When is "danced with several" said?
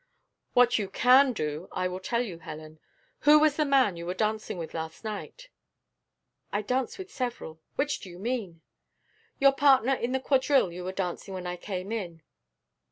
6.63-7.61